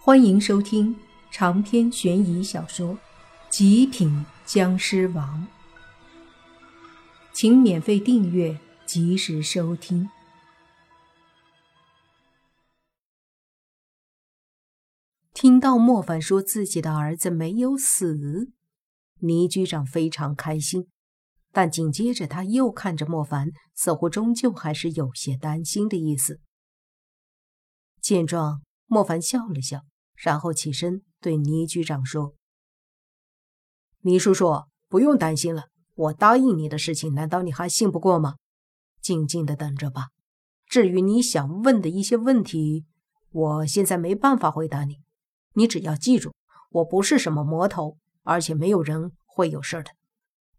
[0.00, 0.96] 欢迎收听
[1.30, 2.94] 长篇悬疑小说
[3.50, 5.46] 《极品僵尸王》，
[7.34, 10.08] 请免费订阅，及时收听。
[15.34, 18.52] 听到莫凡说自己的儿子没有死，
[19.20, 20.86] 倪局长非常开心，
[21.52, 26.40] 但紧接着他又看着莫凡，似乎终究还是有些担心的意思。
[28.00, 29.82] 见状，莫凡笑了笑。
[30.16, 32.34] 然后起身对倪局长说
[34.02, 35.68] ：“倪叔叔，不用担心了。
[35.94, 38.34] 我答应你的事情，难道你还信不过吗？
[39.00, 40.08] 静静的等着吧。
[40.66, 42.84] 至于你想问的一些问题，
[43.30, 44.98] 我现在没办法回答你。
[45.52, 46.34] 你只要记住，
[46.70, 49.92] 我不是什么魔头，而且没有人会有事的。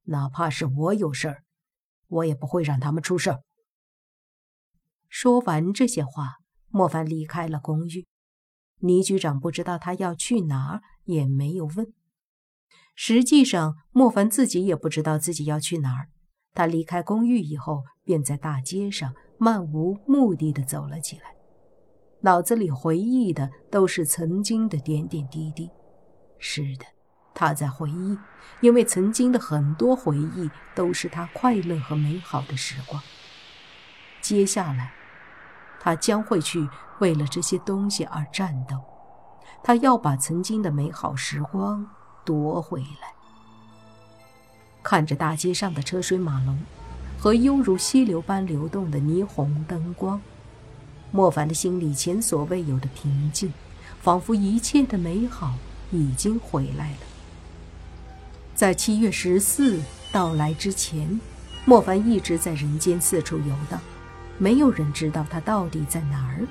[0.04, 1.44] 哪怕是我有事儿，
[2.08, 3.44] 我也不会让他们出事儿。”
[5.10, 6.38] 说完这些话，
[6.70, 8.08] 莫凡离开了公寓。
[8.80, 11.94] 倪局长不知道他要去哪儿，也没有问。
[12.96, 16.10] 实际上，莫凡自己也不知道自己要去哪儿。
[16.54, 21.36] 他离开公寓以后，便在大街上漫无目的的走了起来，
[22.22, 25.70] 脑子里回忆的都是曾经的点点滴滴。
[26.38, 26.86] 是的，
[27.34, 28.18] 他在回忆，
[28.62, 33.02] 因为曾经的很多回忆都是他快乐和美好的时光。
[34.22, 34.94] 接下来。
[35.82, 36.68] 他将会去
[37.00, 38.78] 为了这些东西而战斗，
[39.64, 41.86] 他要把曾经的美好时光
[42.24, 43.14] 夺回来。
[44.82, 46.58] 看着大街上的车水马龙
[47.18, 50.20] 和犹如溪流般流动的霓虹灯光，
[51.12, 53.52] 莫凡的心里前所未有的平静，
[54.02, 55.54] 仿佛一切的美好
[55.92, 56.98] 已经回来了。
[58.56, 59.80] 在七月十四
[60.12, 61.20] 到来之前，
[61.66, 63.80] 莫凡一直在人间四处游荡。
[64.38, 66.48] 没有人知道他到底在哪儿。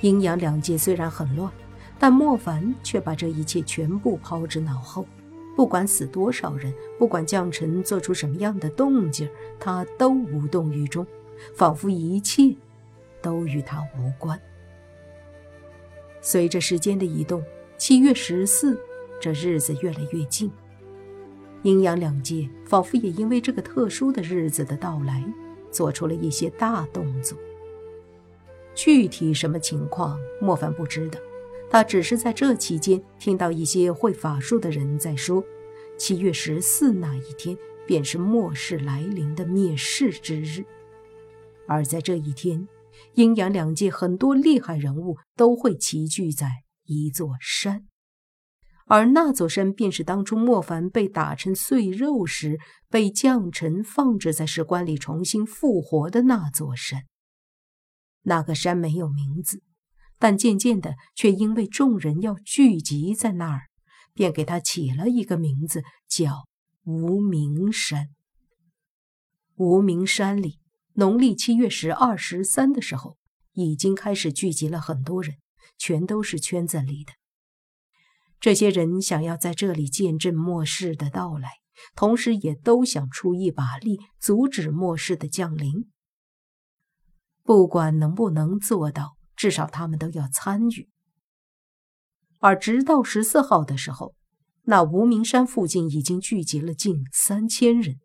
[0.00, 1.50] 阴阳两界虽然很乱，
[1.98, 5.06] 但莫凡却把这一切全部抛之脑后。
[5.56, 11.06] 不管死多少人，不管将臣做出什么样的动静，他都无动于衷，
[11.54, 12.54] 仿佛一切
[13.20, 14.40] 都与他无关。
[16.20, 17.42] 随着时间的移动，
[17.76, 18.80] 七月十四
[19.20, 20.50] 这日子越来越近，
[21.62, 25.22] 阴阳两界仿佛也因为这个特殊的日子的到来。
[25.72, 27.38] 做出了一些大动作，
[28.74, 31.18] 具体什么情况，莫凡不知道。
[31.70, 35.44] 他只是在这期间听到一些会法术的人在说，
[35.96, 40.64] 七月十四那一天便是末世来临的灭世之日，
[41.68, 42.66] 而在这一天，
[43.14, 46.48] 阴阳两界很多厉害人物都会齐聚在
[46.86, 47.84] 一座山。
[48.86, 57.04] 而那座山便是当初莫凡被打成碎肉时，被将臣放置在石棺里重新复活的那座山。
[58.22, 59.62] 那个山没有名字，
[60.18, 63.62] 但渐渐的却因为众人要聚集在那儿，
[64.12, 66.46] 便给他起了一个名字，叫
[66.84, 68.08] 无名山。
[69.56, 70.58] 无名山里，
[70.94, 73.16] 农历七月十二、十三的时候，
[73.52, 75.36] 已经开始聚集了很多人，
[75.78, 77.12] 全都是圈子里的。
[78.38, 81.50] 这些人想要在这里见证末世的到来，
[81.94, 85.90] 同时也都想出一把力阻止末世的降临。
[87.50, 90.88] 不管能不能做到，至少他们都要参与。
[92.38, 94.14] 而直到十四号的时候，
[94.66, 97.98] 那无名山附近已经聚集了近三千人，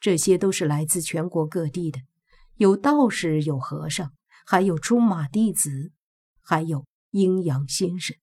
[0.00, 2.00] 这些都是来自全国各地的，
[2.56, 4.10] 有道士，有和尚，
[4.44, 5.92] 还有出马弟子，
[6.42, 8.16] 还有阴阳先生。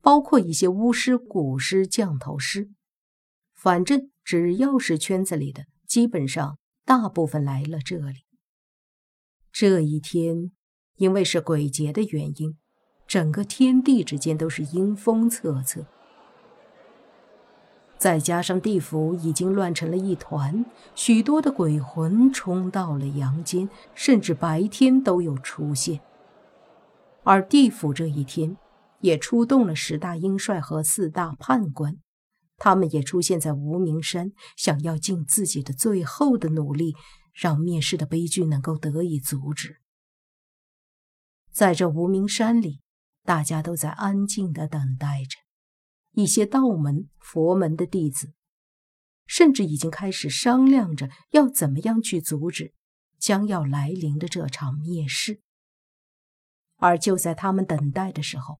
[0.00, 2.70] 包括一些巫师、蛊师、降头师，
[3.56, 8.27] 反正只要是圈子里的，基本上大部分来了这里。
[9.52, 10.52] 这一天，
[10.96, 12.56] 因为是鬼节的原因，
[13.06, 15.84] 整个天地之间都是阴风恻恻，
[17.96, 20.64] 再加上地府已经乱成了一团，
[20.94, 26.00] 许多的鬼魂冲到了阳间，甚至白天都有出现。
[27.24, 28.56] 而地府这一天。
[29.00, 31.98] 也出动了十大鹰帅和四大判官，
[32.56, 36.96] 他们也出现在无名山，想要尽自己的最后的努力，
[37.38, 39.80] 让灭世的悲剧能够得以阻止。
[41.52, 42.80] 在这无名山里，
[43.22, 45.38] 大家都在安静的等待着。
[46.14, 48.32] 一些道门、佛门的弟子，
[49.24, 52.74] 甚至已经开始商量着要怎么样去阻止
[53.20, 55.40] 将要来临的这场灭世。
[56.78, 58.58] 而就在他们等待的时候，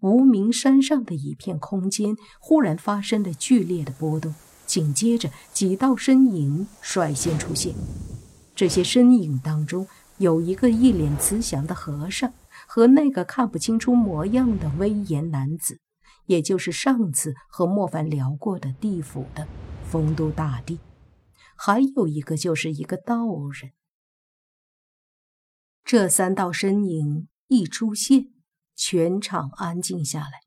[0.00, 4.32] 无名山上的一片空间忽然发生了剧烈的波动，
[4.66, 7.74] 紧接着几道身影率先出现。
[8.60, 12.30] 这些身影当中，有一个一脸慈祥的和尚
[12.68, 15.80] 和那个看不清楚模样的威严男子，
[16.26, 19.48] 也就是上次和莫凡聊过的地府的
[19.82, 20.78] 丰都大帝，
[21.56, 23.72] 还有一个就是一个道人。
[25.82, 28.26] 这三道身影一出现，
[28.76, 30.40] 全场安静下来。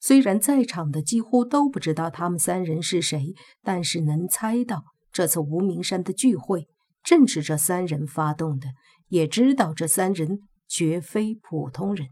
[0.00, 4.82] 虽然在场的几乎都不知道他们三人是谁，但是能猜到
[5.12, 6.66] 这次无名山的聚会
[7.06, 8.70] 正是这三人发动的，
[9.10, 12.08] 也知道这三人绝非普通人。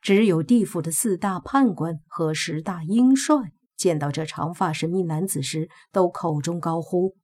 [0.00, 7.16] 只有地府的四大判官和十大鹰帅见到这长发神秘男子时，都口中高呼：“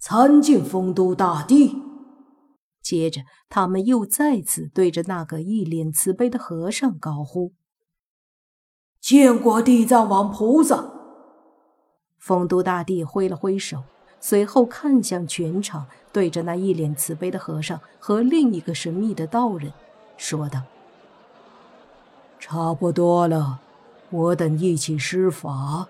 [0.00, 1.76] 参见丰都大帝！”
[2.80, 3.20] 接着，
[3.50, 7.52] 他们又再次对着那个一脸慈悲的和尚高呼。
[8.98, 10.90] 见过地藏王菩萨。
[12.18, 13.84] 丰都大帝挥了挥手，
[14.26, 19.70] 随后看向全场，对着那一脸慈悲的和尚和另一个神秘的道人
[20.16, 20.62] 说道
[22.40, 23.60] ：“差不多了，
[24.08, 25.86] 我等一起施法，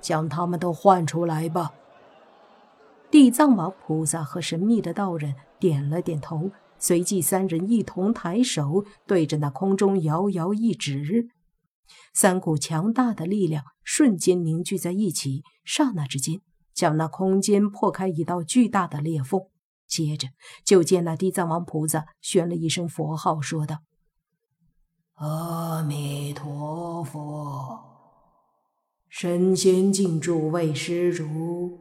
[0.00, 1.74] 将他们都唤出来吧。”
[3.12, 11.28] 地藏王菩萨和神秘的道人点了点头，随即三人一同抬手，对着那空中遥遥一指。
[12.14, 16.40] 三股强大的力量瞬间凝聚在一起，刹那之间，
[16.74, 19.40] 将那空间破开一道巨大的裂缝。
[19.86, 20.28] 接着，
[20.64, 23.78] 就见那地藏王菩萨宣了一声佛号，说道
[25.14, 27.78] ：“阿弥陀佛，
[29.08, 31.78] 神仙敬诸位施主，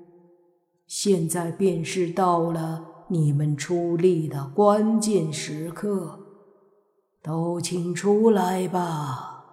[0.85, 6.19] 现在便是到了你们出力的关键时刻，
[7.23, 9.45] 都请出来吧。”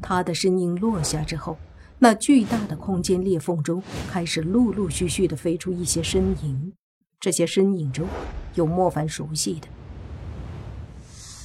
[0.00, 1.58] 他的声音落下之后，
[2.02, 6.72] 那巨大的空间裂缝中开始陆陆续续的飞出一些身影。
[7.20, 8.08] 这些身影中
[8.56, 9.68] 有莫凡熟悉的，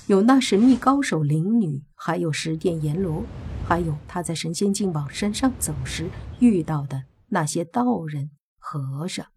[0.08, 3.24] 有那神秘高手灵女，还有十殿阎罗，
[3.68, 6.10] 还有他在神仙境往山上走时
[6.40, 9.28] 遇到的那些道人和尚。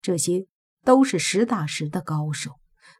[0.00, 0.46] 这些
[0.84, 2.52] 都是实打实的高手，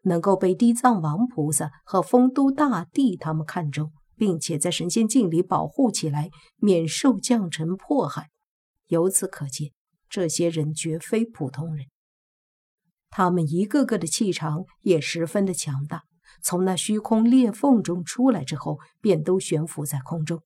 [0.03, 3.93] 能够被地藏王菩萨和丰都大帝他们看中。
[4.17, 8.31] 并且在神仙境里保护起来，免受将臣迫害。
[8.89, 9.73] 由此可见，
[10.09, 11.87] 这些人绝非普通人。
[13.11, 16.03] 他们一个个的气场也十分的强大，
[16.43, 20.43] 从那虚空裂缝中出来之后，便都悬浮在空中。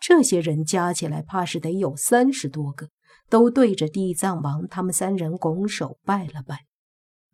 [0.00, 2.88] 这些人加起来，怕是得有三十多个，
[3.28, 6.64] 都对着地藏王他们三人拱手拜了拜。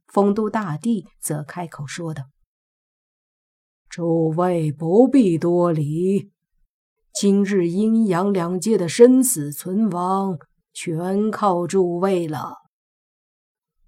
[0.06, 2.24] 丰都大帝则开口说道。
[3.90, 6.30] 诸位不必多礼，
[7.12, 10.38] 今日阴阳两界的生死存亡，
[10.72, 12.58] 全靠诸位了。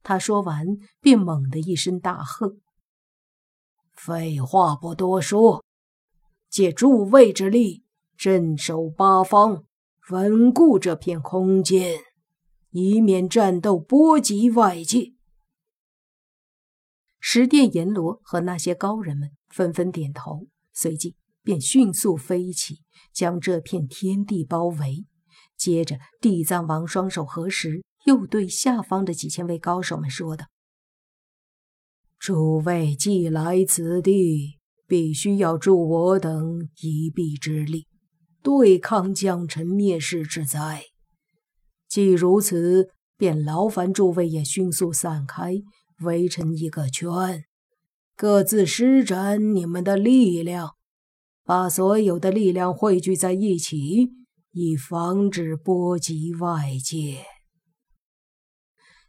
[0.03, 0.67] 他说完，
[1.01, 2.57] 便猛地一声大喝
[3.95, 5.63] ：“废话不多说，
[6.51, 7.85] 借诸位之力，
[8.17, 9.63] 镇守八方，
[10.11, 12.01] 稳固这片空间，
[12.73, 15.12] 以免战斗波及外界。”
[17.35, 22.81] 十殿阎罗和那些高人们纷纷点头，随即便迅速飞起，
[23.11, 25.07] 将这片天地包围。
[25.57, 30.45] 接着，地藏王双手合十，又对下方的几千位高手们说道
[32.21, 37.87] ：“诸位既来此地，必须要助我等一臂之力，
[38.43, 40.83] 对抗将臣灭世之灾。
[41.89, 45.55] 既如此，便劳烦诸位也迅速散开。”
[46.03, 47.45] 围成一个圈，
[48.17, 50.75] 各自施展你们的力量，
[51.45, 54.13] 把所有的力量汇聚在一起，
[54.53, 57.25] 以防止波及外界。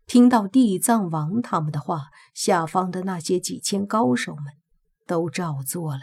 [0.06, 4.46] 听到地藏王他们的话，下方的那些几千高手们
[5.08, 6.02] 都照做了。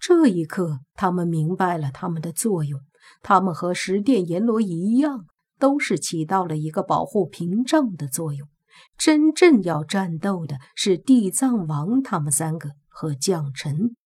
[0.00, 2.80] 这一刻，他们明白了他们的作用。
[3.22, 5.26] 他们和十殿阎罗一样，
[5.58, 8.48] 都是起到了一个保护屏障的作用。
[8.96, 13.96] 真正要战斗的是地藏王他们三个和将臣，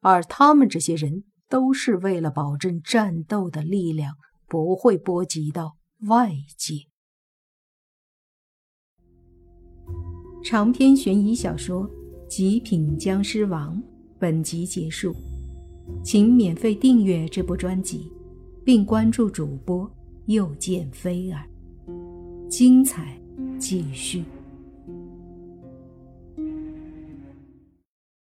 [0.00, 4.14] 而他们这些人都是为了保证战斗的力量
[4.46, 5.76] 不会波及到
[6.08, 6.74] 外界。
[10.42, 11.88] 长篇悬疑小说
[12.26, 13.76] 《极品僵尸王》
[14.18, 15.14] 本集结束，
[16.02, 18.10] 请免费订阅这部专辑，
[18.64, 19.90] 并关注主播
[20.26, 21.44] 又见菲儿，
[22.48, 23.20] 精彩。
[23.58, 24.24] 继续。